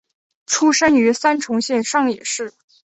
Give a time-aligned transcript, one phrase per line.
[0.47, 2.55] 出生于三重县上野市。